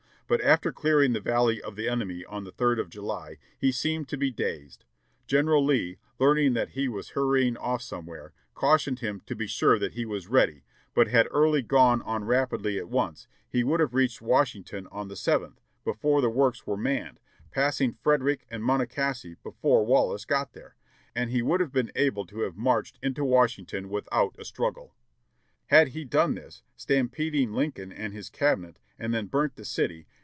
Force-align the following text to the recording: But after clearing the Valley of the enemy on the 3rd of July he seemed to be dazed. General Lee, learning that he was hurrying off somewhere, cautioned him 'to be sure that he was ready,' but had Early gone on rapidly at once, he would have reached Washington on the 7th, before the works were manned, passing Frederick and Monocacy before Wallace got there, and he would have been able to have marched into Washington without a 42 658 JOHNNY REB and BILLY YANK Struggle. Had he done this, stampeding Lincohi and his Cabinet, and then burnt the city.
But 0.27 0.39
after 0.39 0.71
clearing 0.71 1.11
the 1.11 1.19
Valley 1.19 1.61
of 1.61 1.75
the 1.75 1.89
enemy 1.89 2.23
on 2.23 2.45
the 2.45 2.53
3rd 2.53 2.79
of 2.79 2.89
July 2.89 3.37
he 3.59 3.69
seemed 3.69 4.07
to 4.07 4.17
be 4.17 4.31
dazed. 4.31 4.85
General 5.27 5.61
Lee, 5.61 5.97
learning 6.19 6.53
that 6.53 6.69
he 6.69 6.87
was 6.87 7.09
hurrying 7.09 7.57
off 7.57 7.81
somewhere, 7.81 8.31
cautioned 8.53 8.99
him 8.99 9.21
'to 9.25 9.35
be 9.35 9.45
sure 9.45 9.77
that 9.77 9.91
he 9.91 10.05
was 10.05 10.29
ready,' 10.29 10.63
but 10.93 11.09
had 11.09 11.27
Early 11.31 11.61
gone 11.61 12.01
on 12.03 12.23
rapidly 12.23 12.79
at 12.79 12.87
once, 12.87 13.27
he 13.49 13.65
would 13.65 13.81
have 13.81 13.93
reached 13.93 14.21
Washington 14.21 14.87
on 14.89 15.09
the 15.09 15.15
7th, 15.15 15.57
before 15.83 16.21
the 16.21 16.29
works 16.29 16.65
were 16.65 16.77
manned, 16.77 17.19
passing 17.51 17.97
Frederick 18.01 18.45
and 18.49 18.63
Monocacy 18.63 19.35
before 19.43 19.85
Wallace 19.85 20.23
got 20.23 20.53
there, 20.53 20.77
and 21.13 21.29
he 21.29 21.41
would 21.41 21.59
have 21.59 21.73
been 21.73 21.91
able 21.93 22.25
to 22.27 22.39
have 22.43 22.55
marched 22.55 22.97
into 23.03 23.25
Washington 23.25 23.89
without 23.89 24.37
a 24.39 24.45
42 24.45 24.45
658 24.45 24.49
JOHNNY 24.61 24.63
REB 24.63 24.75
and 24.79 24.85
BILLY 24.87 24.89
YANK 25.59 25.65
Struggle. 25.67 25.67
Had 25.67 25.87
he 25.89 26.05
done 26.05 26.35
this, 26.35 26.63
stampeding 26.77 27.51
Lincohi 27.51 27.93
and 27.93 28.13
his 28.13 28.29
Cabinet, 28.29 28.79
and 28.97 29.13
then 29.13 29.25
burnt 29.25 29.57
the 29.57 29.65
city. 29.65 30.07